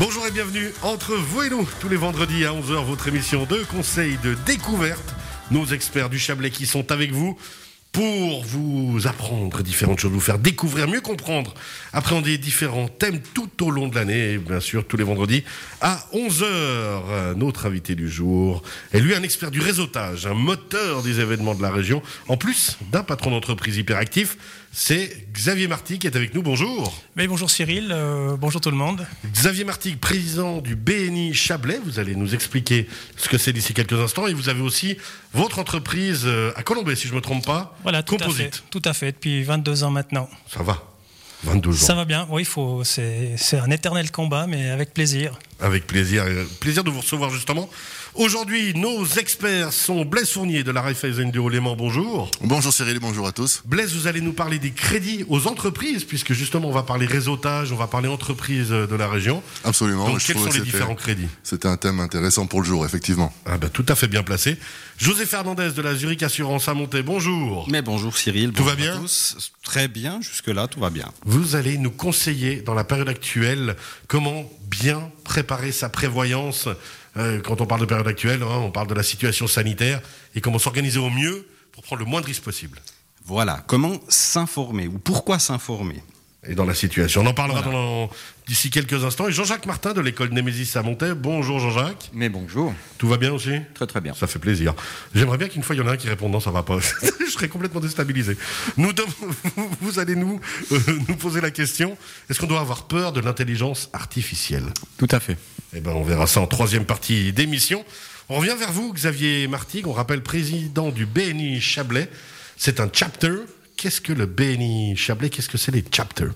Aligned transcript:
Bonjour 0.00 0.26
et 0.26 0.30
bienvenue 0.30 0.70
entre 0.80 1.14
vous 1.14 1.42
et 1.42 1.50
nous, 1.50 1.68
tous 1.78 1.90
les 1.90 1.98
vendredis 1.98 2.46
à 2.46 2.52
11h, 2.52 2.86
votre 2.86 3.06
émission 3.08 3.44
de 3.44 3.58
conseils 3.64 4.16
de 4.24 4.34
découverte. 4.46 5.14
Nos 5.50 5.66
experts 5.66 6.08
du 6.08 6.18
Chablais 6.18 6.50
qui 6.50 6.64
sont 6.64 6.90
avec 6.90 7.12
vous 7.12 7.36
pour 7.92 8.42
vous 8.44 9.00
apprendre 9.04 9.62
différentes 9.62 9.98
choses, 9.98 10.10
vous 10.10 10.18
faire 10.18 10.38
découvrir, 10.38 10.88
mieux 10.88 11.02
comprendre, 11.02 11.52
appréhender 11.92 12.38
différents 12.38 12.88
thèmes 12.88 13.20
tout 13.34 13.50
au 13.62 13.70
long 13.70 13.88
de 13.88 13.94
l'année, 13.94 14.38
bien 14.38 14.60
sûr 14.60 14.86
tous 14.86 14.96
les 14.96 15.04
vendredis 15.04 15.44
à 15.82 16.06
11h. 16.14 17.34
Notre 17.36 17.66
invité 17.66 17.94
du 17.94 18.08
jour 18.08 18.62
est 18.92 19.00
lui 19.00 19.14
un 19.14 19.22
expert 19.22 19.50
du 19.50 19.60
réseautage, 19.60 20.24
un 20.26 20.32
moteur 20.32 21.02
des 21.02 21.20
événements 21.20 21.54
de 21.54 21.62
la 21.62 21.70
région, 21.70 22.00
en 22.28 22.38
plus 22.38 22.78
d'un 22.90 23.02
patron 23.02 23.32
d'entreprise 23.32 23.76
hyperactif. 23.76 24.38
C'est 24.72 25.26
Xavier 25.32 25.66
Marty 25.66 25.98
qui 25.98 26.06
est 26.06 26.14
avec 26.14 26.32
nous. 26.32 26.42
Bonjour. 26.42 26.96
Mais 27.16 27.26
bonjour 27.26 27.50
Cyril, 27.50 27.88
euh, 27.90 28.36
bonjour 28.36 28.60
tout 28.60 28.70
le 28.70 28.76
monde. 28.76 29.04
Xavier 29.26 29.64
Marty, 29.64 29.96
président 29.96 30.58
du 30.58 30.76
BNI 30.76 31.34
Chablais. 31.34 31.80
Vous 31.84 31.98
allez 31.98 32.14
nous 32.14 32.34
expliquer 32.36 32.86
ce 33.16 33.28
que 33.28 33.36
c'est 33.36 33.52
d'ici 33.52 33.74
quelques 33.74 33.94
instants. 33.94 34.28
Et 34.28 34.32
vous 34.32 34.48
avez 34.48 34.60
aussi 34.60 34.96
votre 35.32 35.58
entreprise 35.58 36.22
euh, 36.24 36.52
à 36.54 36.62
Colombay, 36.62 36.94
si 36.94 37.08
je 37.08 37.12
ne 37.12 37.16
me 37.16 37.20
trompe 37.20 37.44
pas. 37.44 37.76
Voilà, 37.82 38.04
tout 38.04 38.16
à 38.20 38.30
fait. 38.30 38.62
Tout 38.70 38.82
à 38.84 38.92
fait, 38.92 39.10
depuis 39.10 39.42
22 39.42 39.82
ans 39.82 39.90
maintenant. 39.90 40.30
Ça 40.48 40.62
va 40.62 40.80
22 41.42 41.70
ans. 41.70 41.72
Ça 41.72 41.94
va 41.94 42.04
bien, 42.04 42.28
oui, 42.30 42.44
faut, 42.44 42.84
c'est, 42.84 43.34
c'est 43.36 43.58
un 43.58 43.70
éternel 43.70 44.12
combat, 44.12 44.46
mais 44.46 44.70
avec 44.70 44.94
plaisir. 44.94 45.36
Avec 45.58 45.86
plaisir. 45.86 46.24
Plaisir 46.60 46.84
de 46.84 46.90
vous 46.90 47.00
recevoir 47.00 47.30
justement. 47.30 47.68
Aujourd'hui, 48.14 48.74
nos 48.74 49.06
experts 49.06 49.72
sont 49.72 50.04
Blaise 50.04 50.32
Fournier 50.32 50.64
de 50.64 50.72
la 50.72 50.82
Raiffeisen 50.82 51.30
du 51.30 51.38
Haut-Léman. 51.38 51.76
Bonjour. 51.76 52.28
Bonjour 52.42 52.72
Cyril, 52.72 52.98
bonjour 52.98 53.26
à 53.26 53.32
tous. 53.32 53.62
Blaise, 53.64 53.94
vous 53.94 54.08
allez 54.08 54.20
nous 54.20 54.32
parler 54.32 54.58
des 54.58 54.72
crédits 54.72 55.24
aux 55.28 55.46
entreprises, 55.46 56.04
puisque 56.04 56.32
justement, 56.32 56.68
on 56.68 56.72
va 56.72 56.82
parler 56.82 57.06
réseautage, 57.06 57.70
on 57.70 57.76
va 57.76 57.86
parler 57.86 58.08
entreprises 58.08 58.70
de 58.70 58.96
la 58.96 59.08
région. 59.08 59.44
Absolument. 59.64 60.08
Donc, 60.08 60.18
quels 60.18 60.36
sont 60.36 60.50
les 60.50 60.60
différents 60.60 60.96
crédits 60.96 61.28
C'était 61.44 61.68
un 61.68 61.76
thème 61.76 62.00
intéressant 62.00 62.46
pour 62.46 62.60
le 62.62 62.66
jour, 62.66 62.84
effectivement. 62.84 63.32
Ah 63.46 63.58
bah, 63.58 63.68
tout 63.68 63.86
à 63.88 63.94
fait 63.94 64.08
bien 64.08 64.24
placé. 64.24 64.58
José 64.98 65.24
Fernandez 65.24 65.70
de 65.70 65.80
la 65.80 65.94
Zurich 65.94 66.24
Assurance 66.24 66.68
à 66.68 66.74
Monté, 66.74 67.02
bonjour. 67.02 67.68
Mais 67.70 67.80
bonjour 67.80 68.18
Cyril. 68.18 68.52
Tout 68.52 68.64
va 68.64 68.74
bien 68.74 68.96
à 68.96 68.98
tous. 68.98 69.52
Très 69.62 69.86
bien, 69.86 70.20
jusque-là, 70.20 70.66
tout 70.66 70.80
va 70.80 70.90
bien. 70.90 71.12
Vous 71.24 71.54
allez 71.54 71.78
nous 71.78 71.92
conseiller 71.92 72.56
dans 72.56 72.74
la 72.74 72.84
période 72.84 73.08
actuelle 73.08 73.76
comment 74.08 74.50
bien 74.68 75.10
préparer 75.24 75.72
sa 75.72 75.88
prévoyance 75.88 76.66
euh, 76.66 76.74
quand 77.14 77.60
on 77.60 77.66
parle 77.66 77.80
de 77.80 77.86
période 77.86 78.06
actuelle, 78.06 78.42
hein, 78.42 78.58
on 78.62 78.70
parle 78.70 78.86
de 78.88 78.94
la 78.94 79.02
situation 79.02 79.46
sanitaire 79.46 80.00
et 80.34 80.40
comment 80.40 80.58
s'organiser 80.58 80.98
au 80.98 81.10
mieux 81.10 81.46
pour 81.72 81.82
prendre 81.82 82.00
le 82.00 82.06
moins 82.06 82.20
de 82.20 82.26
risques 82.26 82.42
possible. 82.42 82.80
Voilà, 83.24 83.62
comment 83.66 84.00
s'informer 84.08 84.88
ou 84.88 84.98
pourquoi 84.98 85.38
s'informer? 85.38 86.02
Et 86.46 86.54
dans 86.54 86.64
la 86.64 86.74
situation. 86.74 87.20
On 87.22 87.26
en 87.26 87.34
parlera 87.34 87.62
d'ici 88.46 88.70
quelques 88.70 89.04
instants. 89.04 89.28
Et 89.28 89.32
Jean-Jacques 89.32 89.66
Martin 89.66 89.92
de 89.92 90.00
l'école 90.00 90.30
Némésis 90.30 90.74
à 90.76 90.82
Montaix. 90.82 91.14
Bonjour 91.14 91.58
Jean-Jacques. 91.60 92.10
Mais 92.14 92.28
bonjour. 92.28 92.72
Tout 92.98 93.08
va 93.08 93.18
bien 93.18 93.32
aussi? 93.32 93.60
Très 93.74 93.86
très 93.86 94.00
bien. 94.00 94.14
Ça 94.14 94.26
fait 94.26 94.38
plaisir. 94.38 94.74
J'aimerais 95.14 95.36
bien 95.36 95.48
qu'une 95.48 95.62
fois 95.62 95.76
il 95.76 95.80
y 95.80 95.82
en 95.82 95.86
a 95.86 95.92
un 95.92 95.96
qui 95.96 96.08
réponde 96.08 96.32
non, 96.32 96.40
ça 96.40 96.50
va 96.50 96.62
pas. 96.62 96.78
Je 97.20 97.30
serais 97.30 97.48
complètement 97.48 97.80
déstabilisé. 97.80 98.36
Nous, 98.78 98.92
vous 99.80 99.98
allez 99.98 100.16
nous, 100.16 100.40
euh, 100.72 100.80
nous 101.08 101.16
poser 101.16 101.40
la 101.40 101.50
question 101.50 101.96
est-ce 102.28 102.40
qu'on 102.40 102.46
doit 102.46 102.60
avoir 102.60 102.84
peur 102.84 103.12
de 103.12 103.20
l'intelligence 103.20 103.90
artificielle? 103.92 104.66
Tout 104.96 105.08
à 105.10 105.20
fait. 105.20 105.36
Eh 105.74 105.80
ben, 105.80 105.92
on 105.92 106.02
verra 106.02 106.26
ça 106.26 106.40
en 106.40 106.46
troisième 106.46 106.86
partie 106.86 107.32
d'émission. 107.32 107.84
On 108.28 108.36
revient 108.36 108.54
vers 108.58 108.72
vous, 108.72 108.92
Xavier 108.92 109.46
Martig. 109.46 109.86
On 109.86 109.92
rappelle 109.92 110.22
président 110.22 110.90
du 110.90 111.04
BNI 111.04 111.60
Chablais. 111.60 112.08
C'est 112.56 112.80
un 112.80 112.88
chapter 112.92 113.34
qu'est-ce 113.80 114.02
que 114.02 114.12
le 114.12 114.26
BNI 114.26 114.94
Chablais 114.94 115.30
Qu'est-ce 115.30 115.48
que 115.48 115.56
c'est 115.56 115.72
les 115.72 115.82
chapters? 115.90 116.32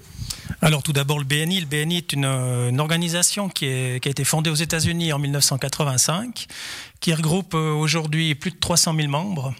Alors 0.62 0.82
tout 0.82 0.94
d'abord 0.94 1.18
le 1.18 1.26
BNI, 1.26 1.60
le 1.60 1.66
BNI 1.66 1.98
est 1.98 2.12
une, 2.14 2.80
organisation 2.80 3.50
qui, 3.50 3.66
a 3.66 3.96
été 3.96 4.24
fondée 4.24 4.48
aux 4.48 4.54
États-Unis 4.54 5.12
en 5.12 5.18
1985, 5.18 6.46
qui 7.00 7.12
regroupe 7.12 7.54
euh, 7.54 7.72
aujourd'hui 7.72 8.34
plus 8.34 8.50
de 8.50 8.56
300 8.56 8.94
000 8.96 9.08
membres 9.08 9.54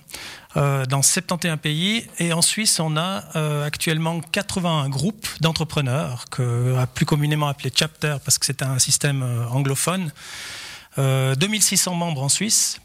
euh, 0.56 0.86
dans 0.86 1.03
71 1.03 1.58
pays. 1.58 2.06
Et 2.19 2.32
en 2.32 2.41
Suisse, 2.41 2.81
on 2.81 2.97
a 2.97 3.25
euh, 3.36 3.66
actuellement 3.66 4.20
81 4.20 4.88
groupes 4.88 5.28
d'entrepreneurs, 5.42 6.25
plus 6.94 7.04
communément 7.04 7.48
appelé 7.48 7.70
chapter 7.75 8.16
parce 8.25 8.38
que 8.38 8.47
c'est 8.47 8.62
un 8.62 8.78
système 8.78 9.22
anglophone. 9.50 10.10
2600 10.97 11.94
membres 11.97 12.22
en 12.22 12.28
Suisse, 12.28 12.81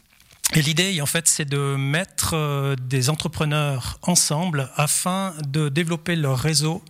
et 0.54 0.62
l'idée, 0.62 1.00
en 1.00 1.06
fait, 1.06 1.28
c'est 1.28 1.44
de 1.44 1.76
mettre 1.76 2.34
euh, 2.34 2.74
des 2.74 3.08
entrepreneurs 3.08 3.98
ensemble 4.02 4.68
afin 4.74 5.34
de 5.46 5.68
développer 5.68 6.16
leur 6.16 6.38
réseau 6.38 6.82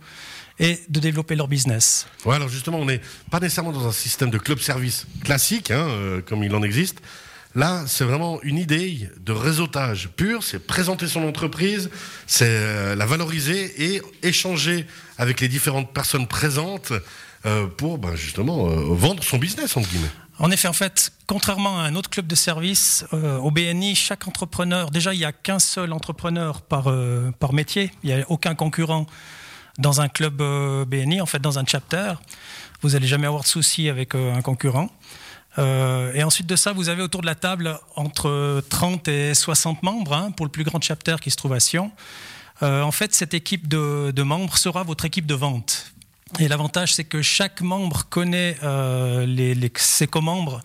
et 0.59 0.79
de 0.89 0.99
développer 0.99 1.35
leur 1.35 1.47
business. 1.47 2.07
Ouais, 2.25 2.35
alors 2.35 2.49
justement, 2.49 2.79
on 2.79 2.85
n'est 2.85 3.01
pas 3.29 3.39
nécessairement 3.39 3.71
dans 3.71 3.87
un 3.87 3.91
système 3.91 4.31
de 4.31 4.39
club-service 4.39 5.05
classique, 5.23 5.69
hein, 5.69 5.87
euh, 5.89 6.21
comme 6.21 6.43
il 6.43 6.55
en 6.55 6.63
existe. 6.63 7.01
Là, 7.53 7.83
c'est 7.85 8.03
vraiment 8.03 8.41
une 8.41 8.57
idée 8.57 9.09
de 9.19 9.31
réseautage 9.31 10.09
pur, 10.15 10.41
c'est 10.41 10.59
présenter 10.59 11.05
son 11.05 11.23
entreprise, 11.23 11.91
c'est 12.25 12.45
euh, 12.47 12.95
la 12.95 13.05
valoriser 13.05 13.93
et 13.93 14.01
échanger 14.23 14.87
avec 15.19 15.39
les 15.39 15.47
différentes 15.47 15.93
personnes 15.93 16.27
présentes 16.27 16.93
pour 17.75 17.97
ben, 17.97 18.15
justement 18.15 18.67
vendre 18.67 19.23
son 19.23 19.39
business, 19.39 19.75
en 19.75 19.81
guillemets. 19.81 20.11
En 20.41 20.49
effet, 20.49 20.67
en 20.67 20.73
fait, 20.73 21.13
contrairement 21.27 21.79
à 21.79 21.83
un 21.83 21.93
autre 21.93 22.09
club 22.09 22.25
de 22.25 22.33
service, 22.33 23.05
euh, 23.13 23.37
au 23.37 23.51
BNI, 23.51 23.93
chaque 23.93 24.27
entrepreneur, 24.27 24.89
déjà, 24.89 25.13
il 25.13 25.19
n'y 25.19 25.25
a 25.25 25.31
qu'un 25.31 25.59
seul 25.59 25.93
entrepreneur 25.93 26.63
par, 26.63 26.89
euh, 26.89 27.29
par 27.39 27.53
métier. 27.53 27.91
Il 28.01 28.07
n'y 28.07 28.19
a 28.19 28.25
aucun 28.27 28.55
concurrent 28.55 29.05
dans 29.77 30.01
un 30.01 30.09
club 30.09 30.41
euh, 30.41 30.83
BNI, 30.83 31.21
en 31.21 31.27
fait, 31.27 31.37
dans 31.37 31.59
un 31.59 31.63
chapter. 31.63 32.13
Vous 32.81 32.89
n'allez 32.89 33.05
jamais 33.05 33.27
avoir 33.27 33.43
de 33.43 33.47
soucis 33.47 33.87
avec 33.87 34.15
un 34.15 34.41
concurrent. 34.41 34.89
et 35.59 36.23
ensuite 36.23 36.47
de 36.47 36.55
ça, 36.55 36.73
vous 36.73 36.89
avez 36.89 37.03
autour 37.03 37.21
de 37.21 37.27
la 37.27 37.35
table 37.35 37.77
entre 37.95 38.63
30 38.67 39.07
et 39.09 39.35
60 39.35 39.83
membres 39.83 40.13
hein, 40.13 40.31
pour 40.31 40.47
le 40.47 40.51
plus 40.51 40.63
grand 40.63 40.81
chapter 40.81 41.17
qui 41.21 41.29
se 41.29 41.35
trouve 41.35 41.53
à 41.53 41.59
Sion. 41.59 41.91
en 42.61 42.91
fait, 42.91 43.13
cette 43.13 43.35
équipe 43.35 43.67
de, 43.67 44.09
de 44.09 44.23
membres 44.23 44.57
sera 44.57 44.81
votre 44.81 45.05
équipe 45.05 45.27
de 45.27 45.35
vente. 45.35 45.93
Et 46.39 46.47
l'avantage, 46.47 46.93
c'est 46.93 47.03
que 47.03 47.21
chaque 47.21 47.61
membre 47.61 48.07
connaît 48.09 48.55
euh, 48.63 49.25
les, 49.25 49.71
ses 49.75 50.07
co-membres 50.07 50.61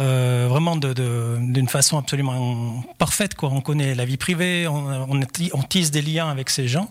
euh, 0.00 0.46
vraiment 0.48 0.76
d'une 0.76 1.68
façon 1.68 1.98
absolument 1.98 2.84
parfaite. 2.98 3.34
Quoi. 3.34 3.50
On 3.52 3.60
connaît 3.60 3.94
la 3.94 4.04
vie 4.04 4.16
privée, 4.16 4.68
on, 4.68 5.10
on, 5.10 5.62
tisse 5.62 5.90
des 5.90 6.02
liens 6.02 6.28
avec 6.30 6.50
ces 6.50 6.68
gens. 6.68 6.90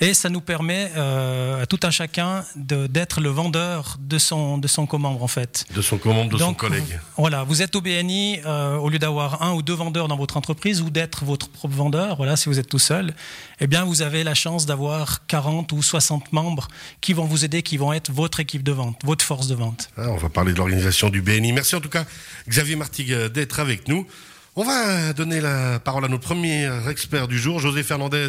Et 0.00 0.14
ça 0.14 0.28
nous 0.28 0.40
permet 0.40 0.90
euh, 0.96 1.62
à 1.62 1.66
tout 1.66 1.78
un 1.84 1.90
chacun 1.90 2.44
d'être 2.56 3.20
le 3.20 3.28
vendeur 3.28 3.96
de 4.00 4.18
son, 4.18 4.58
de 4.58 4.66
son 4.66 4.86
co-membre, 4.86 5.22
en 5.22 5.28
fait. 5.28 5.66
De 5.74 5.82
son 5.82 5.98
co-membre, 5.98 6.32
de 6.32 6.38
son 6.38 6.54
collègue. 6.54 6.98
Voilà, 7.16 7.44
vous 7.44 7.62
êtes 7.62 7.76
au 7.76 7.80
BNI, 7.80 8.40
euh, 8.44 8.76
au 8.76 8.88
lieu 8.88 8.98
d'avoir 8.98 9.42
un 9.42 9.52
ou 9.54 9.62
deux 9.62 9.74
vendeurs 9.74 10.08
dans 10.08 10.16
votre 10.16 10.36
entreprise 10.36 10.80
ou 10.80 10.90
d'être 10.90 11.24
votre 11.24 11.48
propre 11.48 11.74
vendeur, 11.74 12.16
voilà, 12.16 12.36
si 12.36 12.48
vous 12.48 12.58
êtes 12.58 12.68
tout 12.68 12.78
seul, 12.78 13.14
eh 13.60 13.66
bien, 13.66 13.84
vous 13.84 14.02
avez 14.02 14.24
la 14.24 14.34
chance 14.34 14.66
d'avoir 14.66 15.26
40 15.26 15.72
ou 15.72 15.82
60 15.82 16.32
membres 16.32 16.68
qui 17.00 17.12
vont 17.12 17.24
vous 17.24 17.44
aider, 17.44 17.62
qui 17.62 17.76
vont 17.76 17.92
être 17.92 18.10
votre 18.10 18.40
équipe 18.40 18.62
de 18.62 18.72
vente, 18.72 19.00
votre 19.04 19.24
force 19.24 19.46
de 19.46 19.54
vente. 19.54 19.90
Ah, 19.96 20.08
on 20.08 20.16
va 20.16 20.28
parler 20.28 20.52
de 20.52 20.58
l'organisation 20.58 21.08
du 21.08 21.22
BNI. 21.22 21.52
Merci 21.52 21.76
en 21.76 21.80
tout 21.80 21.88
cas, 21.88 22.04
Xavier 22.48 22.76
Martigue, 22.76 23.12
euh, 23.12 23.28
d'être 23.28 23.60
avec 23.60 23.86
nous. 23.88 24.06
On 24.56 24.64
va 24.64 25.12
donner 25.12 25.40
la 25.40 25.80
parole 25.80 26.04
à 26.04 26.08
notre 26.08 26.22
premier 26.22 26.70
expert 26.88 27.26
du 27.26 27.40
jour, 27.40 27.58
José 27.58 27.82
Fernandez 27.82 28.28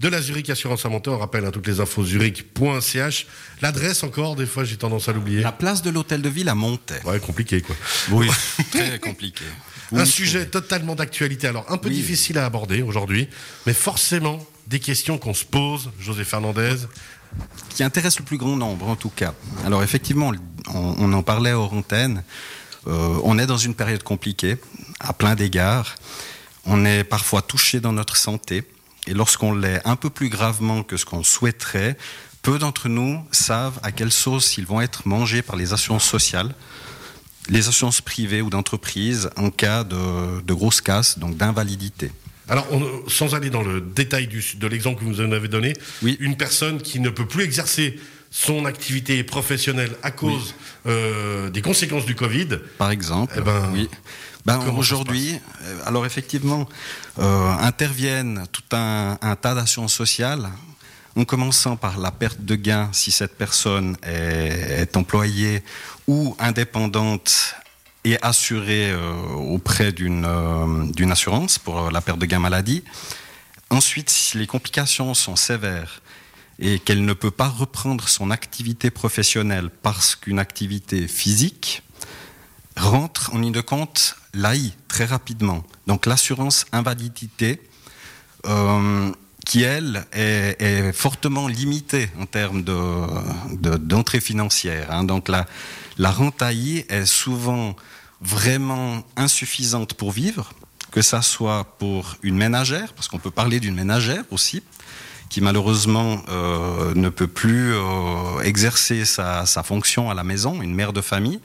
de 0.00 0.08
la 0.08 0.20
Zurich 0.20 0.50
Assurance 0.50 0.84
à 0.84 0.88
Monter. 0.88 1.10
On 1.10 1.18
rappelle 1.18 1.44
à 1.44 1.48
hein, 1.48 1.50
toutes 1.50 1.66
les 1.66 1.80
infos 1.80 2.04
zurich.ch. 2.04 3.26
L'adresse 3.62 4.02
encore, 4.02 4.36
des 4.36 4.46
fois 4.46 4.64
j'ai 4.64 4.76
tendance 4.76 5.08
à 5.08 5.12
l'oublier. 5.12 5.40
La 5.42 5.52
place 5.52 5.82
de 5.82 5.90
l'hôtel 5.90 6.22
de 6.22 6.28
ville 6.28 6.48
à 6.48 6.54
Monter. 6.54 7.00
Ouais, 7.04 7.20
compliqué 7.20 7.60
quoi. 7.60 7.76
Oui, 8.10 8.28
très 8.70 8.98
compliqué. 8.98 9.44
un 9.92 10.04
sujet 10.04 10.46
totalement 10.46 10.94
d'actualité, 10.94 11.46
alors 11.46 11.70
un 11.70 11.78
peu 11.78 11.90
difficile 11.90 12.38
à 12.38 12.44
aborder 12.44 12.82
aujourd'hui, 12.82 13.28
mais 13.66 13.74
forcément 13.74 14.44
des 14.66 14.80
questions 14.80 15.18
qu'on 15.18 15.34
se 15.34 15.44
pose, 15.44 15.90
José 16.00 16.24
Fernandez. 16.24 16.76
Qui 17.70 17.82
intéresse 17.82 18.18
le 18.20 18.24
plus 18.24 18.36
grand 18.36 18.56
nombre 18.56 18.88
en 18.88 18.94
tout 18.94 19.08
cas. 19.08 19.34
Alors 19.66 19.82
effectivement, 19.82 20.30
on, 20.72 21.12
en 21.12 21.22
parlait 21.24 21.52
hors 21.52 21.72
antenne. 21.72 22.22
Euh, 22.86 23.18
on 23.24 23.38
est 23.38 23.46
dans 23.46 23.56
une 23.56 23.74
période 23.74 24.04
compliquée, 24.04 24.56
à 25.00 25.12
plein 25.12 25.34
d'égards. 25.34 25.96
On 26.64 26.84
est 26.84 27.02
parfois 27.02 27.42
touché 27.42 27.80
dans 27.80 27.92
notre 27.92 28.16
santé. 28.16 28.62
Et 29.06 29.14
lorsqu'on 29.14 29.54
l'est 29.54 29.80
un 29.84 29.96
peu 29.96 30.10
plus 30.10 30.28
gravement 30.28 30.82
que 30.82 30.96
ce 30.96 31.04
qu'on 31.04 31.22
souhaiterait, 31.22 31.96
peu 32.42 32.58
d'entre 32.58 32.88
nous 32.88 33.22
savent 33.32 33.78
à 33.82 33.92
quelle 33.92 34.12
sauce 34.12 34.56
ils 34.58 34.66
vont 34.66 34.80
être 34.80 35.06
mangés 35.06 35.42
par 35.42 35.56
les 35.56 35.72
assurances 35.72 36.08
sociales, 36.08 36.54
les 37.48 37.68
assurances 37.68 38.00
privées 38.00 38.42
ou 38.42 38.50
d'entreprise 38.50 39.30
en 39.36 39.50
cas 39.50 39.84
de, 39.84 40.40
de 40.40 40.54
grosse 40.54 40.80
casse, 40.80 41.18
donc 41.18 41.36
d'invalidité. 41.36 42.10
Alors, 42.48 42.66
sans 43.08 43.34
aller 43.34 43.48
dans 43.48 43.62
le 43.62 43.80
détail 43.80 44.28
de 44.28 44.66
l'exemple 44.66 45.00
que 45.00 45.04
vous 45.04 45.10
nous 45.12 45.20
avez 45.20 45.48
donné, 45.48 45.72
oui. 46.02 46.16
une 46.20 46.36
personne 46.36 46.80
qui 46.82 47.00
ne 47.00 47.08
peut 47.08 47.26
plus 47.26 47.42
exercer 47.42 47.98
son 48.30 48.64
activité 48.66 49.22
professionnelle 49.22 49.92
à 50.02 50.10
cause 50.10 50.54
euh, 50.86 51.48
des 51.50 51.62
conséquences 51.62 52.04
du 52.04 52.14
Covid. 52.14 52.58
Par 52.78 52.90
exemple, 52.90 53.34
eh 53.38 53.40
ben, 53.40 53.70
oui. 53.72 53.88
Ben, 54.44 54.58
Aujourd'hui, 54.76 55.40
euh, 55.62 55.80
alors 55.86 56.04
effectivement, 56.04 56.68
euh, 57.18 57.50
interviennent 57.60 58.44
tout 58.52 58.76
un, 58.76 59.16
tas 59.40 59.54
d'actions 59.54 59.88
sociales 59.88 60.50
en 61.16 61.24
commençant 61.24 61.76
par 61.76 61.98
la 61.98 62.10
perte 62.10 62.42
de 62.42 62.54
gain 62.54 62.90
si 62.92 63.10
cette 63.10 63.38
personne 63.38 63.96
est, 64.02 64.96
employée 64.96 65.62
ou 66.06 66.36
indépendante 66.38 67.54
et 68.04 68.20
assurée 68.20 68.90
euh, 68.90 69.12
auprès 69.32 69.94
euh, 69.98 70.92
d'une 70.92 71.12
assurance 71.12 71.58
pour 71.58 71.90
la 71.90 72.02
perte 72.02 72.18
de 72.18 72.26
gain 72.26 72.38
maladie. 72.38 72.84
Ensuite, 73.70 74.10
si 74.10 74.36
les 74.36 74.46
complications 74.46 75.14
sont 75.14 75.36
sévères 75.36 76.02
et 76.58 76.78
qu'elle 76.78 77.06
ne 77.06 77.14
peut 77.14 77.30
pas 77.30 77.48
reprendre 77.48 78.08
son 78.08 78.30
activité 78.30 78.90
professionnelle 78.90 79.70
parce 79.70 80.14
qu'une 80.14 80.38
activité 80.38 81.08
physique 81.08 81.82
rentre 82.76 83.32
en 83.32 83.38
ligne 83.38 83.52
de 83.52 83.62
compte 83.62 84.16
l'AI 84.34 84.72
très 84.88 85.04
rapidement. 85.04 85.64
Donc 85.86 86.06
l'assurance 86.06 86.66
invalidité, 86.72 87.60
euh, 88.46 89.10
qui 89.44 89.62
elle 89.62 90.06
est, 90.12 90.92
fortement 90.92 91.48
limitée 91.48 92.08
en 92.18 92.26
termes 92.26 92.62
d'entrée 92.62 94.18
de, 94.18 94.24
financière. 94.24 94.90
Hein. 94.90 95.04
Donc 95.04 95.28
la, 95.28 95.46
la 95.98 96.10
rente 96.10 96.40
AI 96.42 96.86
est 96.88 97.06
souvent 97.06 97.76
vraiment 98.20 99.04
insuffisante 99.16 99.94
pour 99.94 100.12
vivre, 100.12 100.52
que 100.90 101.02
ça 101.02 101.22
soit 101.22 101.64
pour 101.78 102.16
une 102.22 102.36
ménagère, 102.36 102.94
parce 102.94 103.08
qu'on 103.08 103.18
peut 103.18 103.30
parler 103.30 103.60
d'une 103.60 103.74
ménagère 103.74 104.24
aussi, 104.30 104.62
qui 105.28 105.40
malheureusement 105.40 106.22
euh, 106.28 106.94
ne 106.94 107.08
peut 107.08 107.26
plus 107.26 107.74
euh, 107.74 108.40
exercer 108.42 109.04
sa, 109.04 109.46
sa, 109.46 109.62
fonction 109.62 110.10
à 110.10 110.14
la 110.14 110.24
maison, 110.24 110.62
une 110.62 110.74
mère 110.74 110.92
de 110.92 111.00
famille, 111.00 111.40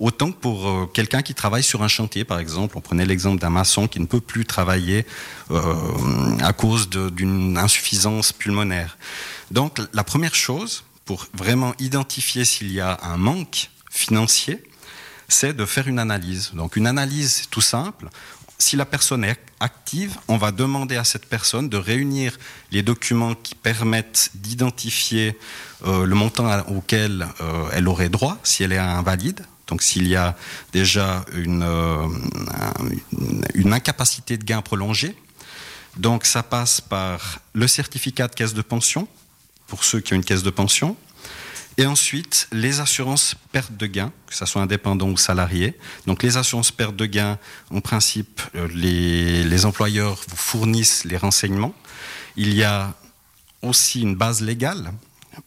autant 0.00 0.32
que 0.32 0.38
pour 0.38 0.68
euh, 0.68 0.86
quelqu'un 0.86 1.22
qui 1.22 1.34
travaille 1.34 1.62
sur 1.62 1.82
un 1.82 1.88
chantier, 1.88 2.24
par 2.24 2.40
exemple. 2.40 2.76
On 2.76 2.80
prenait 2.80 3.04
l'exemple 3.04 3.38
d'un 3.38 3.50
maçon 3.50 3.86
qui 3.86 4.00
ne 4.00 4.06
peut 4.06 4.20
plus 4.20 4.46
travailler 4.46 5.06
euh, 5.50 5.62
à 6.40 6.52
cause 6.52 6.88
d'une 6.88 7.58
insuffisance 7.58 8.32
pulmonaire. 8.32 8.96
Donc 9.50 9.78
la 9.92 10.02
première 10.02 10.34
chose, 10.34 10.84
pour 11.04 11.26
vraiment 11.34 11.74
identifier 11.78 12.44
s'il 12.44 12.72
y 12.72 12.80
a 12.80 12.98
un 13.02 13.18
manque 13.18 13.70
financier, 13.90 14.64
c'est 15.28 15.52
de 15.52 15.64
faire 15.64 15.86
une 15.86 15.98
analyse. 15.98 16.52
Donc 16.54 16.76
une 16.76 16.86
analyse 16.86 17.46
tout 17.50 17.60
simple. 17.60 18.08
Si 18.58 18.76
la 18.76 18.84
personne 18.84 19.24
est 19.24 19.40
active, 19.58 20.16
on 20.28 20.36
va 20.36 20.52
demander 20.52 20.96
à 20.96 21.04
cette 21.04 21.26
personne 21.26 21.68
de 21.68 21.76
réunir 21.76 22.38
les 22.72 22.82
documents 22.82 23.34
qui 23.34 23.54
permettent 23.54 24.30
d'identifier 24.34 25.38
euh, 25.86 26.04
le 26.04 26.14
montant 26.14 26.60
auquel 26.68 27.26
elle 27.72 27.88
aurait 27.88 28.10
droit 28.10 28.38
si 28.42 28.62
elle 28.62 28.72
est 28.72 28.78
invalide. 28.78 29.44
Donc 29.70 29.82
s'il 29.82 30.06
y 30.08 30.16
a 30.16 30.36
déjà 30.72 31.24
une, 31.32 31.62
euh, 31.62 32.08
incapacité 33.72 34.36
de 34.36 34.44
gain 34.44 34.60
prolongée, 34.62 35.16
donc 35.96 36.26
ça 36.26 36.42
passe 36.42 36.80
par 36.80 37.40
le 37.52 37.66
certificat 37.66 38.28
de 38.28 38.34
caisse 38.34 38.52
de 38.52 38.62
pension, 38.62 39.08
pour 39.68 39.84
ceux 39.84 40.00
qui 40.00 40.12
ont 40.12 40.16
une 40.16 40.24
caisse 40.24 40.42
de 40.42 40.50
pension, 40.50 40.96
et 41.78 41.86
ensuite 41.86 42.48
les 42.52 42.80
assurances 42.80 43.36
perte 43.52 43.76
de 43.76 43.86
gain, 43.86 44.12
que 44.26 44.34
ce 44.34 44.44
soit 44.44 44.60
indépendant 44.60 45.08
ou 45.08 45.16
salarié. 45.16 45.78
Donc 46.06 46.22
les 46.22 46.36
assurances 46.36 46.72
perte 46.72 46.96
de 46.96 47.06
gain, 47.06 47.38
en 47.70 47.80
principe, 47.80 48.42
euh, 48.56 48.68
les, 48.74 49.44
les 49.44 49.64
employeurs 49.64 50.20
vous 50.28 50.36
fournissent 50.36 51.04
les 51.04 51.16
renseignements. 51.16 51.74
Il 52.36 52.54
y 52.54 52.64
a 52.64 52.92
aussi 53.62 54.02
une 54.02 54.16
base 54.16 54.42
légale 54.42 54.92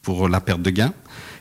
pour 0.02 0.30
la 0.30 0.40
perte 0.40 0.62
de 0.62 0.70
gain. 0.70 0.94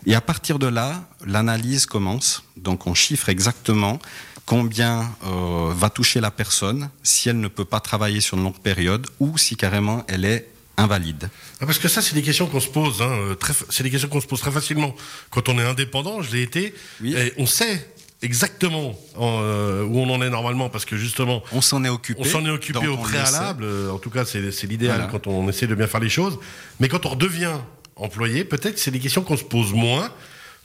Et 0.06 0.14
à 0.14 0.20
partir 0.20 0.58
de 0.58 0.66
là, 0.66 1.04
l'analyse 1.24 1.86
commence. 1.86 2.42
Donc 2.56 2.86
on 2.86 2.94
chiffre 2.94 3.28
exactement 3.28 3.98
combien 4.46 5.10
euh, 5.24 5.72
va 5.74 5.90
toucher 5.90 6.20
la 6.20 6.30
personne 6.30 6.90
si 7.02 7.28
elle 7.28 7.40
ne 7.40 7.48
peut 7.48 7.64
pas 7.64 7.80
travailler 7.80 8.20
sur 8.20 8.36
une 8.36 8.44
longue 8.44 8.58
période 8.58 9.06
ou 9.20 9.38
si 9.38 9.56
carrément 9.56 10.04
elle 10.08 10.24
est 10.24 10.48
invalide. 10.76 11.30
Ah, 11.60 11.66
parce 11.66 11.78
que 11.78 11.88
ça, 11.88 12.02
c'est 12.02 12.14
des 12.14 12.22
questions 12.22 12.46
qu'on 12.46 12.60
se 12.60 12.68
pose. 12.68 13.02
Hein, 13.02 13.10
euh, 13.10 13.34
c'est 13.68 13.82
des 13.82 13.90
questions 13.90 14.08
qu'on 14.08 14.20
se 14.20 14.26
pose 14.26 14.40
très 14.40 14.50
facilement. 14.50 14.94
Quand 15.30 15.48
on 15.48 15.58
est 15.58 15.64
indépendant, 15.64 16.22
je 16.22 16.32
l'ai 16.32 16.42
été, 16.42 16.74
et 17.04 17.32
on 17.38 17.46
sait 17.46 17.88
exactement 18.22 18.98
euh, 19.20 19.84
où 19.84 19.98
on 19.98 20.08
en 20.08 20.22
est 20.22 20.30
normalement 20.30 20.70
parce 20.70 20.84
que 20.84 20.96
justement 20.96 21.42
on 21.50 21.60
s'en 21.60 21.82
est 21.84 21.88
occupé 21.88 22.20
on 22.20 22.24
s'en 22.24 22.46
est 22.46 22.50
occupé 22.50 22.86
au 22.86 22.96
préalable 22.96 23.64
en 23.90 23.98
tout 23.98 24.10
cas 24.10 24.24
c'est 24.24 24.62
l'idéal 24.68 25.08
quand 25.10 25.26
on 25.26 25.48
essaie 25.48 25.66
de 25.66 25.74
bien 25.74 25.88
faire 25.88 25.98
les 25.98 26.08
choses 26.08 26.38
mais 26.78 26.88
quand 26.88 27.04
on 27.04 27.08
redevient 27.08 27.56
employé, 27.96 28.44
peut-être 28.44 28.78
c'est 28.78 28.90
des 28.90 29.00
questions 29.00 29.22
qu'on 29.22 29.36
se 29.36 29.44
pose 29.44 29.72
moins, 29.72 30.10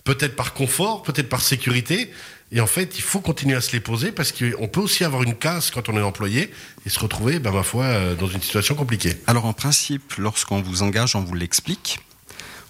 peut-être 0.03 0.35
par 0.35 0.53
confort, 0.53 1.03
peut-être 1.03 1.29
par 1.29 1.41
sécurité. 1.41 2.11
Et 2.51 2.61
en 2.61 2.67
fait, 2.67 2.97
il 2.97 3.01
faut 3.01 3.19
continuer 3.19 3.55
à 3.55 3.61
se 3.61 3.73
les 3.73 3.81
poser 3.81 4.11
parce 4.11 4.31
qu'on 4.31 4.67
peut 4.67 4.79
aussi 4.79 5.03
avoir 5.03 5.23
une 5.23 5.35
casse 5.35 5.69
quand 5.69 5.89
on 5.89 5.97
est 5.97 6.01
employé 6.01 6.49
et 6.85 6.89
se 6.89 6.99
retrouver, 6.99 7.39
ben, 7.39 7.51
ma 7.51 7.63
foi, 7.63 7.83
euh, 7.83 8.15
dans 8.15 8.27
une 8.27 8.41
situation 8.41 8.73
compliquée. 8.75 9.17
Alors 9.27 9.45
en 9.45 9.53
principe, 9.53 10.13
lorsqu'on 10.17 10.61
vous 10.61 10.81
engage, 10.81 11.15
on 11.15 11.21
vous 11.21 11.33
l'explique. 11.33 11.99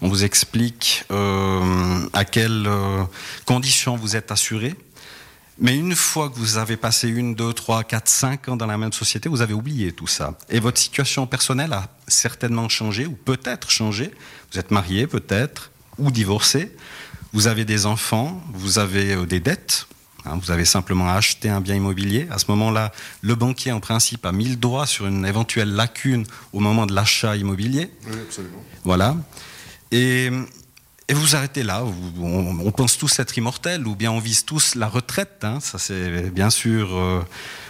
On 0.00 0.08
vous 0.08 0.24
explique 0.24 1.04
euh, 1.10 2.08
à 2.12 2.24
quelles 2.24 2.66
euh, 2.66 3.02
conditions 3.46 3.96
vous 3.96 4.16
êtes 4.16 4.30
assuré. 4.30 4.74
Mais 5.60 5.76
une 5.76 5.96
fois 5.96 6.30
que 6.30 6.36
vous 6.36 6.56
avez 6.56 6.76
passé 6.76 7.08
une, 7.08 7.34
deux, 7.34 7.52
trois, 7.52 7.82
quatre, 7.82 8.08
cinq 8.08 8.48
ans 8.48 8.56
dans 8.56 8.66
la 8.66 8.78
même 8.78 8.92
société, 8.92 9.28
vous 9.28 9.42
avez 9.42 9.54
oublié 9.54 9.90
tout 9.90 10.06
ça. 10.06 10.38
Et 10.48 10.60
votre 10.60 10.78
situation 10.78 11.26
personnelle 11.26 11.72
a 11.72 11.88
certainement 12.06 12.68
changé, 12.68 13.06
ou 13.06 13.12
peut-être 13.12 13.70
changé. 13.70 14.12
Vous 14.52 14.58
êtes 14.60 14.70
marié, 14.70 15.08
peut-être, 15.08 15.72
ou 15.98 16.12
divorcé. 16.12 16.76
Vous 17.32 17.48
avez 17.48 17.64
des 17.64 17.86
enfants, 17.86 18.40
vous 18.52 18.78
avez 18.78 19.14
euh, 19.14 19.26
des 19.26 19.40
dettes. 19.40 19.88
Hein, 20.24 20.38
vous 20.40 20.50
avez 20.52 20.64
simplement 20.64 21.08
acheté 21.08 21.48
un 21.48 21.60
bien 21.60 21.74
immobilier. 21.74 22.28
À 22.30 22.38
ce 22.38 22.46
moment-là, 22.48 22.92
le 23.22 23.34
banquier, 23.34 23.72
en 23.72 23.80
principe, 23.80 24.26
a 24.26 24.32
mis 24.32 24.48
le 24.48 24.56
doigt 24.56 24.86
sur 24.86 25.06
une 25.06 25.26
éventuelle 25.26 25.74
lacune 25.74 26.24
au 26.52 26.60
moment 26.60 26.86
de 26.86 26.94
l'achat 26.94 27.36
immobilier. 27.36 27.90
Oui, 28.06 28.16
absolument. 28.22 28.62
Voilà. 28.84 29.16
Et 29.90 30.30
et 31.08 31.14
vous 31.14 31.34
arrêtez 31.34 31.62
là. 31.62 31.84
On, 32.20 32.70
pense 32.70 32.98
tous 32.98 33.18
être 33.18 33.36
immortels, 33.38 33.86
ou 33.86 33.96
bien 33.96 34.12
on 34.12 34.18
vise 34.18 34.44
tous 34.44 34.74
la 34.74 34.88
retraite. 34.88 35.42
Hein. 35.42 35.58
Ça, 35.60 35.78
c'est 35.78 36.30
bien 36.30 36.50
sûr 36.50 36.94
euh, 36.94 37.22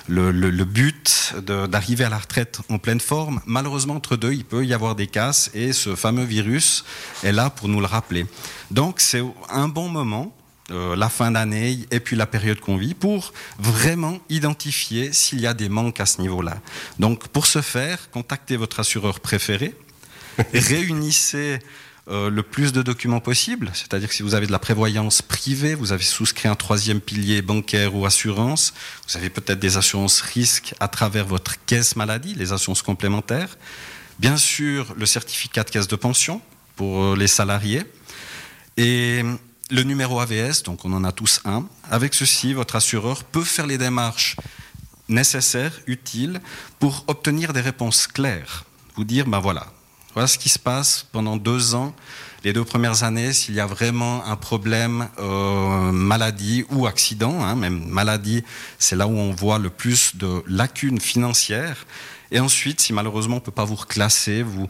le, 0.08 0.64
but 0.64 1.34
d'arriver 1.46 2.04
à 2.04 2.08
la 2.08 2.18
retraite 2.18 2.58
en 2.68 2.78
pleine 2.78 2.98
forme. 2.98 3.40
Malheureusement, 3.46 3.94
entre 3.94 4.16
deux, 4.16 4.32
il 4.32 4.44
peut 4.44 4.66
y 4.66 4.74
avoir 4.74 4.96
des 4.96 5.06
casses, 5.06 5.50
et 5.54 5.72
ce 5.72 5.94
fameux 5.94 6.24
virus 6.24 6.84
est 7.22 7.30
là 7.30 7.48
pour 7.48 7.68
nous 7.68 7.80
le 7.80 7.86
rappeler. 7.86 8.26
Donc, 8.72 8.98
c'est 8.98 9.22
un 9.50 9.68
bon 9.68 9.88
moment. 9.88 10.34
Euh, 10.70 10.96
la 10.96 11.08
fin 11.08 11.30
d'année 11.30 11.78
et 11.90 11.98
puis 11.98 12.14
la 12.14 12.26
période 12.26 12.60
qu'on 12.60 12.76
vit 12.76 12.92
pour 12.92 13.32
vraiment 13.58 14.18
identifier 14.28 15.14
s'il 15.14 15.40
y 15.40 15.46
a 15.46 15.54
des 15.54 15.70
manques 15.70 15.98
à 15.98 16.04
ce 16.04 16.20
niveau-là. 16.20 16.58
Donc 16.98 17.28
pour 17.28 17.46
ce 17.46 17.62
faire, 17.62 18.10
contactez 18.10 18.58
votre 18.58 18.78
assureur 18.78 19.20
préféré, 19.20 19.74
réunissez 20.52 21.58
euh, 22.10 22.30
le 22.30 22.42
plus 22.42 22.72
de 22.72 22.80
documents 22.80 23.20
possible, 23.20 23.70
c'est-à-dire 23.74 24.08
que 24.08 24.14
si 24.14 24.22
vous 24.22 24.34
avez 24.34 24.46
de 24.46 24.52
la 24.52 24.58
prévoyance 24.58 25.20
privée, 25.20 25.74
vous 25.74 25.92
avez 25.92 26.02
souscrit 26.02 26.48
un 26.48 26.54
troisième 26.54 27.00
pilier 27.00 27.42
bancaire 27.42 27.94
ou 27.94 28.06
assurance, 28.06 28.72
vous 29.06 29.16
avez 29.18 29.28
peut-être 29.28 29.58
des 29.58 29.76
assurances 29.76 30.22
risques 30.22 30.74
à 30.80 30.88
travers 30.88 31.26
votre 31.26 31.62
caisse 31.66 31.96
maladie, 31.96 32.34
les 32.34 32.52
assurances 32.52 32.80
complémentaires, 32.80 33.58
bien 34.18 34.38
sûr 34.38 34.94
le 34.96 35.04
certificat 35.04 35.64
de 35.64 35.70
caisse 35.70 35.88
de 35.88 35.96
pension 35.96 36.40
pour 36.76 37.02
euh, 37.02 37.16
les 37.16 37.28
salariés, 37.28 37.82
et 38.78 39.22
le 39.70 39.82
numéro 39.82 40.18
AVS, 40.18 40.62
donc 40.62 40.84
on 40.84 40.92
en 40.94 41.04
a 41.04 41.12
tous 41.12 41.40
un. 41.44 41.66
Avec 41.90 42.14
ceci, 42.14 42.54
votre 42.54 42.76
assureur 42.76 43.22
peut 43.24 43.44
faire 43.44 43.66
les 43.66 43.76
démarches 43.76 44.36
nécessaires, 45.08 45.78
utiles, 45.86 46.40
pour 46.78 47.04
obtenir 47.06 47.52
des 47.52 47.60
réponses 47.60 48.06
claires. 48.06 48.64
Vous 48.96 49.04
dire, 49.04 49.26
ben 49.26 49.40
voilà, 49.40 49.66
voilà 50.18 50.26
ce 50.26 50.36
qui 50.36 50.48
se 50.48 50.58
passe 50.58 51.06
pendant 51.12 51.36
deux 51.36 51.76
ans, 51.76 51.94
les 52.42 52.52
deux 52.52 52.64
premières 52.64 53.04
années, 53.04 53.32
s'il 53.32 53.54
y 53.54 53.60
a 53.60 53.66
vraiment 53.66 54.24
un 54.26 54.34
problème 54.34 55.06
euh, 55.20 55.92
maladie 55.92 56.64
ou 56.70 56.88
accident, 56.88 57.40
hein, 57.40 57.54
même 57.54 57.84
maladie, 57.86 58.42
c'est 58.80 58.96
là 58.96 59.06
où 59.06 59.16
on 59.16 59.30
voit 59.30 59.60
le 59.60 59.70
plus 59.70 60.16
de 60.16 60.42
lacunes 60.48 60.98
financières. 60.98 61.86
Et 62.32 62.40
ensuite, 62.40 62.80
si 62.80 62.92
malheureusement 62.92 63.36
on 63.36 63.38
ne 63.38 63.44
peut 63.44 63.52
pas 63.52 63.64
vous 63.64 63.76
reclasser, 63.76 64.42
vous 64.42 64.68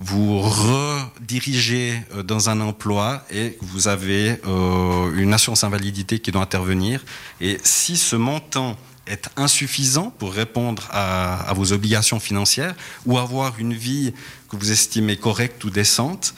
vous 0.00 0.40
redirigez 0.40 2.02
euh, 2.16 2.24
dans 2.24 2.50
un 2.50 2.60
emploi 2.60 3.24
et 3.30 3.56
vous 3.60 3.86
avez 3.86 4.40
euh, 4.48 5.14
une 5.14 5.32
assurance 5.32 5.62
invalidité 5.62 6.18
qui 6.18 6.32
doit 6.32 6.42
intervenir. 6.42 7.04
Et 7.40 7.60
si 7.62 7.96
ce 7.96 8.16
montant 8.16 8.76
est 9.08 9.28
insuffisant 9.36 10.10
pour 10.18 10.32
répondre 10.32 10.88
à, 10.90 11.52
vos 11.54 11.72
obligations 11.72 12.20
financières 12.20 12.74
ou 13.06 13.18
avoir 13.18 13.58
une 13.58 13.74
vie 13.74 14.12
que 14.48 14.56
vous 14.56 14.70
estimez 14.70 15.16
correcte 15.16 15.62
ou 15.64 15.70
décente, 15.70 16.34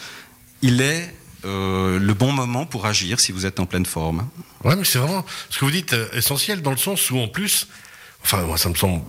il 0.62 0.80
est 0.80 1.14
euh, 1.44 1.98
le 1.98 2.14
bon 2.14 2.32
moment 2.32 2.66
pour 2.66 2.86
agir 2.86 3.20
si 3.20 3.32
vous 3.32 3.46
êtes 3.46 3.60
en 3.60 3.66
pleine 3.66 3.86
forme. 3.86 4.28
Oui, 4.64 4.74
mais 4.76 4.84
c'est 4.84 4.98
vraiment 4.98 5.24
ce 5.48 5.58
que 5.58 5.64
vous 5.64 5.70
dites 5.70 5.94
euh, 5.94 6.08
essentiel 6.12 6.62
dans 6.62 6.70
le 6.70 6.76
sens 6.76 7.10
où 7.10 7.18
en 7.18 7.28
plus, 7.28 7.68
enfin 8.22 8.42
moi 8.42 8.58
ça 8.58 8.68
me 8.68 8.74
semble 8.74 9.02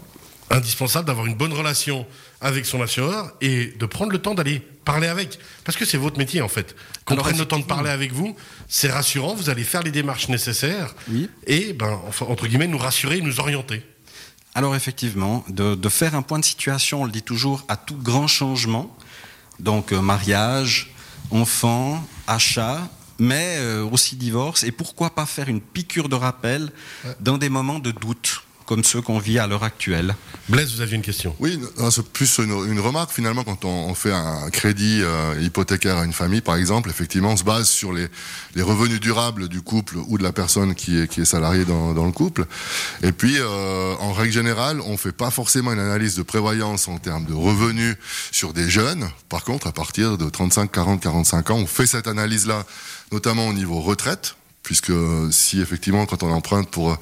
indispensable 0.52 1.08
d'avoir 1.08 1.26
une 1.26 1.36
bonne 1.36 1.54
relation 1.54 2.06
avec 2.42 2.66
son 2.66 2.82
assureur 2.82 3.32
et 3.42 3.68
de 3.68 3.86
prendre 3.86 4.12
le 4.12 4.20
temps 4.20 4.34
d'aller 4.34 4.60
parler 4.86 5.08
avec. 5.08 5.40
Parce 5.64 5.78
que 5.78 5.86
c'est 5.86 5.98
votre 5.98 6.18
métier 6.18 6.42
en 6.42 6.48
fait. 6.48 6.76
Qu'on 7.06 7.16
prenne 7.16 7.38
le 7.38 7.46
temps 7.46 7.60
de 7.60 7.66
parler 7.66 7.90
avec 7.90 8.12
vous, 8.12 8.36
c'est 8.68 8.92
rassurant, 8.92 9.34
vous 9.34 9.50
allez 9.50 9.64
faire 9.64 9.84
les 9.84 9.92
démarches 9.92 10.30
nécessaires 10.30 10.94
et, 11.48 11.74
ben, 11.74 12.00
entre 12.22 12.48
guillemets, 12.48 12.68
nous 12.68 12.78
rassurer, 12.78 13.22
nous 13.22 13.40
orienter. 13.40 13.84
Alors 14.54 14.76
effectivement, 14.76 15.46
de, 15.48 15.90
faire 15.90 16.16
un 16.16 16.22
point 16.22 16.40
de 16.40 16.46
situation, 16.46 17.04
on 17.04 17.06
le 17.06 17.12
dit 17.12 17.24
toujours, 17.24 17.64
à 17.68 17.78
tout 17.78 17.98
grand 17.98 18.28
changement, 18.28 18.96
Donc 19.60 19.94
euh, 19.94 20.02
mariage, 20.02 20.92
enfant, 21.30 22.06
achat, 22.28 22.90
mais 23.20 23.58
euh, 23.60 23.84
aussi 23.84 24.16
divorce. 24.16 24.64
Et 24.64 24.72
pourquoi 24.72 25.12
pas 25.16 25.26
faire 25.26 25.48
une 25.48 25.62
piqûre 25.62 26.10
de 26.10 26.16
rappel 26.16 26.72
dans 27.20 27.38
des 27.38 27.50
moments 27.50 27.80
de 27.80 27.92
doute? 27.92 28.44
Comme 28.72 28.86
ceux 28.86 29.02
qu'on 29.02 29.20
vit 29.20 29.38
à 29.38 29.48
l'heure 29.48 29.66
actuelle. 29.66 30.16
Blaise, 30.48 30.74
vous 30.74 30.80
aviez 30.80 30.96
une 30.96 31.02
question 31.02 31.36
Oui, 31.42 31.60
c'est 31.90 32.08
plus 32.08 32.38
une, 32.38 32.54
une, 32.72 32.80
remarque 32.80 33.12
finalement 33.12 33.44
quand 33.44 33.66
on, 33.66 33.90
on 33.90 33.94
fait 33.94 34.14
un 34.14 34.50
crédit 34.50 35.02
euh, 35.02 35.36
hypothécaire 35.42 35.98
à 35.98 36.06
une 36.06 36.14
famille, 36.14 36.40
par 36.40 36.56
exemple. 36.56 36.90
Effectivement, 36.90 37.32
on 37.32 37.36
se 37.36 37.44
base 37.44 37.68
sur 37.68 37.92
les, 37.92 38.08
les, 38.56 38.62
revenus 38.62 39.02
durables 39.02 39.50
du 39.50 39.62
couple 39.62 39.98
ou 40.08 40.18
de 40.18 40.24
la 40.24 40.32
personne 40.32 40.74
qui 40.74 41.02
est, 41.02 41.10
qui 41.10 41.20
est 41.20 41.26
salariée 41.26 41.66
dans, 41.66 41.94
dans 41.94 42.06
le 42.06 42.14
couple. 42.14 42.46
Et 43.04 43.12
puis, 43.12 43.36
euh, 43.40 43.94
en 44.00 44.14
règle 44.14 44.32
générale, 44.32 44.80
on 44.86 44.96
fait 44.96 45.12
pas 45.12 45.32
forcément 45.32 45.74
une 45.74 45.80
analyse 45.80 46.16
de 46.16 46.24
prévoyance 46.24 46.88
en 46.88 46.98
termes 46.98 47.26
de 47.26 47.34
revenus 47.34 47.98
sur 48.32 48.54
des 48.54 48.70
jeunes. 48.70 49.10
Par 49.28 49.44
contre, 49.44 49.68
à 49.68 49.74
partir 49.74 50.18
de 50.18 50.30
35, 50.30 50.72
40, 50.72 51.02
45 51.02 51.50
ans, 51.50 51.58
on 51.58 51.68
fait 51.68 51.88
cette 51.88 52.08
analyse-là, 52.08 52.64
notamment 53.12 53.48
au 53.48 53.54
niveau 53.54 53.82
retraite 53.82 54.38
puisque 54.64 54.92
si 55.32 55.62
effectivement 55.62 56.06
quand 56.06 56.24
on 56.24 56.32
emprunte 56.32 56.70
pour 56.70 56.98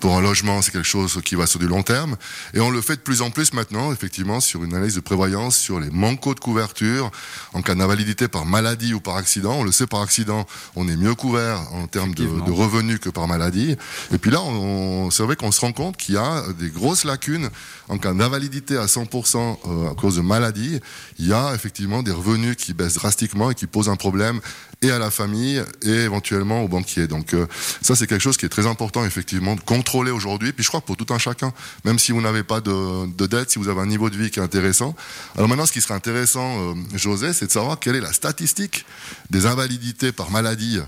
pour 0.00 0.16
un 0.16 0.20
logement 0.20 0.62
c'est 0.62 0.70
quelque 0.70 0.86
chose 0.86 1.20
qui 1.24 1.34
va 1.34 1.46
sur 1.46 1.58
du 1.58 1.66
long 1.66 1.82
terme. 1.82 2.16
Et 2.54 2.60
on 2.60 2.70
le 2.70 2.80
fait 2.80 2.96
de 2.96 3.00
plus 3.00 3.22
en 3.22 3.30
plus 3.30 3.52
maintenant 3.52 3.92
effectivement 3.92 4.40
sur 4.40 4.64
une 4.64 4.74
analyse 4.74 4.94
de 4.94 5.00
prévoyance 5.00 5.56
sur 5.56 5.80
les 5.80 5.90
manquos 5.90 6.34
de 6.34 6.40
couverture 6.40 7.10
en 7.52 7.62
cas 7.62 7.74
d'invalidité 7.74 8.28
par 8.28 8.44
maladie 8.46 8.94
ou 8.94 9.00
par 9.00 9.16
accident. 9.16 9.54
On 9.54 9.64
le 9.64 9.72
sait 9.72 9.86
par 9.86 10.00
accident 10.00 10.46
on 10.76 10.88
est 10.88 10.96
mieux 10.96 11.14
couvert 11.14 11.60
en 11.72 11.86
termes 11.86 12.14
de, 12.14 12.24
de, 12.24 12.50
revenus 12.50 12.98
que 12.98 13.08
par 13.08 13.26
maladie. 13.26 13.76
Et 14.12 14.18
puis 14.18 14.30
là 14.30 14.40
on, 14.42 15.10
c'est 15.10 15.22
vrai 15.22 15.36
qu'on 15.36 15.52
se 15.52 15.60
rend 15.60 15.72
compte 15.72 15.96
qu'il 15.96 16.14
y 16.14 16.18
a 16.18 16.44
des 16.58 16.70
grosses 16.70 17.04
lacunes. 17.04 17.50
En 17.88 17.98
cas 17.98 18.14
d'invalidité 18.14 18.76
à 18.76 18.86
100% 18.86 19.36
euh, 19.66 19.90
à 19.90 19.94
cause 19.94 20.16
de 20.16 20.22
maladie 20.22 20.80
il 21.18 21.26
y 21.26 21.32
a 21.32 21.54
effectivement 21.54 22.02
des 22.02 22.10
revenus 22.10 22.56
qui 22.56 22.74
baissent 22.74 22.94
drastiquement 22.94 23.50
et 23.50 23.54
qui 23.54 23.66
posent 23.66 23.88
un 23.88 23.96
problème 23.96 24.40
et 24.82 24.90
à 24.90 24.98
la 24.98 25.10
famille 25.10 25.62
et 25.82 25.90
éventuellement 25.90 26.62
aux 26.62 26.68
banquiers. 26.68 26.91
Donc 27.00 27.34
euh, 27.34 27.46
ça 27.80 27.96
c'est 27.96 28.06
quelque 28.06 28.22
chose 28.22 28.36
qui 28.36 28.46
est 28.46 28.50
très 28.50 28.66
important 28.66 29.04
effectivement 29.04 29.54
de 29.54 29.60
contrôler 29.60 30.10
aujourd'hui. 30.10 30.52
Puis 30.52 30.64
je 30.64 30.68
crois 30.68 30.80
pour 30.80 30.96
tout 30.96 31.12
un 31.12 31.18
chacun, 31.18 31.52
même 31.84 31.98
si 31.98 32.12
vous 32.12 32.20
n'avez 32.20 32.42
pas 32.42 32.60
de, 32.60 33.06
de, 33.06 33.26
dette, 33.26 33.50
si 33.50 33.58
vous 33.58 33.68
avez 33.68 33.80
un 33.80 33.86
niveau 33.86 34.10
de 34.10 34.16
vie 34.16 34.30
qui 34.30 34.40
est 34.40 34.42
intéressant. 34.42 34.94
Alors 35.36 35.48
maintenant 35.48 35.66
ce 35.66 35.72
qui 35.72 35.80
serait 35.80 35.94
intéressant, 35.94 36.72
euh, 36.72 36.74
José, 36.94 37.32
c'est 37.32 37.46
de 37.46 37.52
savoir 37.52 37.78
quelle 37.78 37.96
est 37.96 38.00
la 38.00 38.12
statistique 38.12 38.84
des 39.30 39.46
invalidités 39.46 40.12
par 40.12 40.30
maladie 40.30 40.78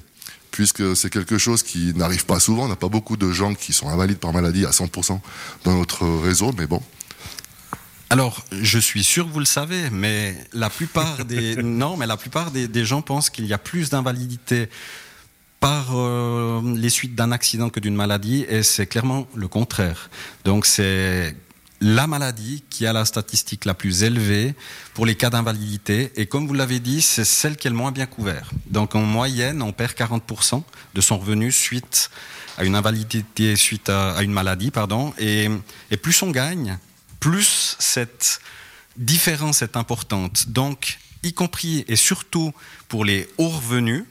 puisque 0.51 0.95
c'est 0.95 1.11
quelque 1.11 1.37
chose 1.37 1.65
qui 1.65 1.93
n'arrive 1.95 2.27
pas 2.27 2.39
souvent. 2.39 2.67
On 2.67 2.69
n'a 2.69 2.77
pas 2.77 2.89
beaucoup 2.89 3.17
de 3.17 3.33
gens 3.33 3.55
qui 3.55 3.73
sont 3.73 3.89
invalides 3.89 4.19
par 4.19 4.33
maladie 4.33 4.65
à 4.65 4.71
100% 4.71 5.19
dans 5.65 5.77
notre 5.77 6.07
réseau, 6.23 6.53
mais 6.57 6.69
bon, 6.69 6.81
alors, 8.11 8.45
je 8.53 8.79
suis 8.79 9.03
sûr 9.03 9.27
que 9.27 9.33
vous 9.33 9.41
le 9.41 9.45
savez, 9.45 9.91
mais 9.91 10.37
la 10.53 10.71
plupart 10.71 11.25
des 11.25 11.57
non, 11.63 11.97
mais 11.97 12.07
la 12.07 12.17
plupart 12.17 12.53
des, 12.53 12.69
des 12.69 12.85
gens 12.85 13.03
pensent 13.03 13.29
qu'il 13.29 13.45
y 13.47 13.53
a 13.53 13.59
plus 13.59 13.91
d'invalidité 13.91 14.69
par 15.65 15.97
euh, 15.97 16.61
les 16.77 16.91
suites 16.91 17.15
d'un 17.15 17.33
accident 17.33 17.71
que 17.71 17.81
d'une 17.81 17.95
maladie, 17.95 18.45
et 18.51 18.63
c'est 18.63 18.87
clairement 18.87 19.27
le 19.35 19.49
contraire. 19.49 20.11
Donc, 20.45 20.67
c'est 20.67 21.35
la 21.81 22.07
maladie 22.07 22.63
qui 22.69 22.87
a 22.87 22.93
la 22.93 23.07
statistique 23.07 23.65
la 23.65 23.73
plus 23.73 24.03
élevée 24.03 24.55
pour 24.93 25.07
les 25.07 25.15
cas 25.15 25.31
d'invalidité. 25.31 26.13
Et 26.17 26.27
comme 26.27 26.47
vous 26.47 26.53
l'avez 26.53 26.81
dit, 26.81 27.01
c'est 27.01 27.25
celle 27.25 27.57
qui 27.57 27.67
est 27.67 27.71
le 27.71 27.79
moins 27.79 27.93
bien 27.93 28.05
couverte. 28.05 28.51
Donc 28.67 28.95
en 28.95 29.01
moyenne, 29.01 29.63
on 29.63 29.73
perd 29.73 29.93
40% 29.93 30.63
de 30.95 31.01
son 31.01 31.17
revenu 31.17 31.51
suite 31.51 32.11
à 32.59 32.65
une 32.65 32.75
invalidité, 32.75 33.57
suite 33.57 33.89
à, 33.89 34.23
une 34.23 34.33
maladie, 34.33 34.71
pardon. 34.71 35.15
Et, 35.19 35.49
et 35.91 35.97
plus 35.97 36.21
on 36.23 36.31
gagne, 36.31 36.79
plus 37.21 37.77
cette 37.79 38.41
différence 38.99 39.63
est 39.63 39.79
importante. 39.79 40.51
Donc, 40.51 40.99
y 41.23 41.33
compris 41.33 41.87
et 41.89 41.97
surtout 41.97 42.53
pour 42.89 43.07
les 43.07 43.31
hauts 43.39 43.49
revenus, 43.49 44.05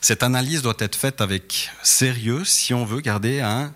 cette 0.00 0.22
analyse 0.22 0.62
doit 0.62 0.76
être 0.78 0.96
faite 0.96 1.20
avec 1.20 1.70
sérieux 1.82 2.44
si 2.44 2.74
on 2.74 2.84
veut 2.84 3.00
garder 3.00 3.40
un 3.40 3.72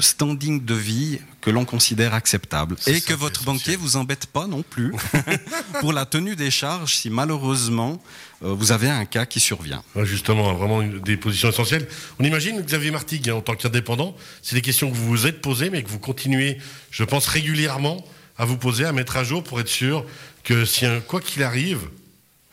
standing 0.00 0.64
de 0.64 0.74
vie 0.74 1.20
que 1.40 1.50
l'on 1.50 1.64
considère 1.64 2.12
acceptable 2.12 2.76
et 2.86 3.00
que 3.00 3.14
votre 3.14 3.44
banquier 3.44 3.76
vous 3.76 3.96
embête 3.96 4.26
pas 4.26 4.46
non 4.46 4.62
plus 4.62 4.92
pour 5.80 5.92
la 5.92 6.04
tenue 6.06 6.36
des 6.36 6.50
charges 6.50 6.96
si 6.96 7.08
malheureusement 7.08 8.02
vous 8.40 8.72
avez 8.72 8.88
un 8.88 9.04
cas 9.04 9.26
qui 9.26 9.40
survient. 9.40 9.82
Justement, 10.02 10.52
vraiment 10.54 10.82
des 10.82 11.16
positions 11.16 11.50
essentielles. 11.50 11.86
On 12.18 12.24
imagine 12.24 12.60
Xavier 12.60 12.90
Martigues 12.90 13.30
en 13.30 13.40
tant 13.40 13.54
qu'indépendant, 13.54 14.16
c'est 14.42 14.54
des 14.54 14.62
questions 14.62 14.90
que 14.90 14.96
vous 14.96 15.06
vous 15.06 15.26
êtes 15.26 15.40
posées 15.40 15.70
mais 15.70 15.82
que 15.82 15.88
vous 15.88 15.98
continuez, 15.98 16.58
je 16.90 17.04
pense 17.04 17.26
régulièrement 17.26 18.04
à 18.36 18.44
vous 18.44 18.56
poser, 18.56 18.84
à 18.84 18.92
mettre 18.92 19.16
à 19.16 19.24
jour 19.24 19.42
pour 19.42 19.60
être 19.60 19.68
sûr 19.68 20.04
que 20.44 20.64
si 20.64 20.86
un 20.86 21.00
quoi 21.00 21.20
qu'il 21.20 21.42
arrive, 21.42 21.88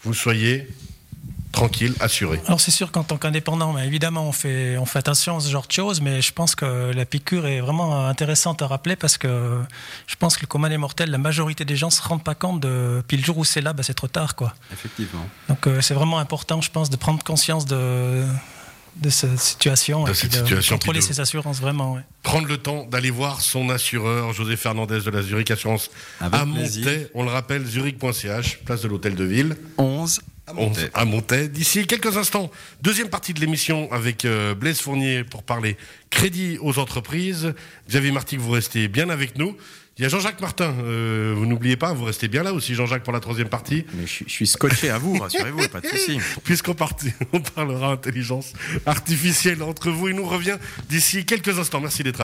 vous 0.04 0.14
soyez 0.14 0.68
tranquille, 1.52 1.94
assuré. 2.00 2.40
Alors 2.48 2.62
c'est 2.62 2.72
sûr 2.72 2.92
qu'en 2.92 3.04
tant 3.04 3.18
qu'indépendant, 3.18 3.74
mais 3.74 3.86
évidemment 3.88 4.28
on 4.28 4.32
fait, 4.32 4.78
on 4.78 4.86
fait 4.86 5.00
attention 5.00 5.38
à 5.38 5.40
ce 5.40 5.50
genre 5.50 5.66
de 5.66 5.72
choses, 5.72 6.02
mais 6.02 6.22
je 6.22 6.32
pense 6.32 6.56
que 6.56 6.92
la 6.94 7.06
piqûre 7.06 7.48
est 7.48 7.62
vraiment 7.62 8.08
intéressante 8.08 8.62
à 8.62 8.68
rappeler 8.68 8.96
parce 8.96 9.18
que 9.18 9.60
je 10.06 10.16
pense 10.16 10.36
que 10.36 10.42
le 10.42 10.48
commun 10.48 10.70
des 10.70 10.78
mortels, 10.78 11.10
la 11.10 11.18
majorité 11.18 11.66
des 11.66 11.76
gens 11.76 11.90
se 11.90 12.02
rendent 12.02 12.24
pas 12.24 12.36
compte 12.36 12.60
de 12.62 13.04
puis 13.08 13.18
le 13.18 13.24
jour 13.24 13.38
où 13.38 13.44
c'est 13.46 13.62
là, 13.62 13.74
bah, 13.74 13.84
c'est 13.84 13.94
trop 13.96 14.08
tard 14.08 14.36
quoi. 14.36 14.54
Effectivement. 14.72 15.28
Donc 15.50 15.66
euh, 15.68 15.82
c'est 15.82 15.94
vraiment 15.94 16.20
important, 16.20 16.62
je 16.62 16.70
pense, 16.70 16.90
de 16.90 16.96
prendre 16.96 17.24
conscience 17.24 17.66
de 17.66 18.24
de 18.98 19.12
cette 19.12 19.38
situation 19.38 20.06
de 20.06 20.10
et 20.10 20.14
cette 20.16 20.32
de 20.32 20.38
situation, 20.38 20.76
contrôler 20.76 21.00
de- 21.02 21.04
ses 21.06 21.20
assurances 21.20 21.60
vraiment. 21.62 21.94
Ouais. 21.94 22.02
Prendre 22.24 22.48
le 22.48 22.58
temps 22.58 22.84
d'aller 22.86 23.12
voir 23.12 23.42
son 23.42 23.70
assureur, 23.70 24.34
José 24.34 24.56
Fernandez 24.58 25.02
de 25.02 25.12
la 25.12 25.22
Zurich 25.22 25.52
Assurance 25.52 25.92
Avec 26.20 26.40
à 26.42 26.46
plaisir. 26.46 26.88
On 27.14 27.24
le 27.24 27.30
rappelle, 27.30 27.64
zurich.ch, 27.66 28.60
place 28.66 28.82
de 28.82 28.88
l'hôtel 28.88 29.14
de 29.16 29.24
ville. 29.24 29.56
11 29.78 30.20
à 30.48 30.52
On- 30.54 30.68
monter. 30.68 30.88
à 30.94 31.06
Montaix. 31.06 31.48
D'ici 31.50 31.86
quelques 31.86 32.16
instants, 32.18 32.50
deuxième 32.82 33.10
partie 33.10 33.34
de 33.34 33.40
l'émission 33.42 33.92
avec 33.92 34.24
euh, 34.26 34.56
Blaise 34.56 34.80
Fournier 34.80 35.24
pour 35.24 35.44
parler 35.44 35.78
crédit 36.10 36.58
aux 36.62 36.80
entreprises. 36.80 37.54
Xavier 37.90 38.12
Marty, 38.12 38.38
vous 38.38 38.52
restez 38.52 38.88
bien 38.88 39.10
avec 39.10 39.38
nous. 39.38 39.58
Il 40.00 40.04
y 40.04 40.06
a 40.06 40.10
Jean-Jacques 40.10 40.40
Martin, 40.42 40.76
euh, 40.84 41.34
vous 41.36 41.48
n'oubliez 41.48 41.76
pas, 41.76 41.92
vous 41.92 42.06
restez 42.06 42.28
bien 42.28 42.44
là 42.44 42.54
aussi, 42.54 42.76
Jean-Jacques, 42.76 43.02
pour 43.04 43.14
la 43.14 43.20
troisième 43.20 43.50
partie, 43.50 43.84
Mais 43.96 44.04
je, 44.06 44.12
suis- 44.12 44.26
je 44.28 44.32
suis 44.32 44.46
scotché 44.46 44.92
à 44.92 45.00
vous, 45.00 45.18
rassurez-vous, 45.18 45.68
pas 45.70 45.82
de 45.82 45.88
souci. 45.88 46.20
puisqu'on 46.44 46.76
on 47.34 47.40
parlera 47.42 47.94
intelligence 47.94 48.54
artificielle 48.86 49.64
entre 49.64 49.90
vous 49.90 50.08
et 50.08 50.14
nous 50.14 50.24
revient 50.28 50.58
d'ici 50.88 51.26
quelques 51.26 51.58
instants. 51.58 51.82
Merci 51.82 52.04
d'être 52.04 52.16